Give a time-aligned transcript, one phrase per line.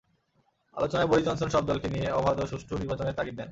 [0.77, 3.49] আলোচনায় Boris Johnson সব দলকে নিয়ে অবাধ ও সুষ্ঠু নির্বাচনের তাগিদ দেন।